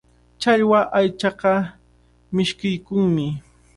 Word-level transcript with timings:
Challwa 0.41 0.79
aychaqa 0.99 1.51
mishkiykunmi. 2.35 3.25